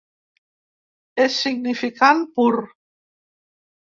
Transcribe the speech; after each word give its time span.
És 1.25 1.35
significant 1.41 2.25
pur. 2.39 2.49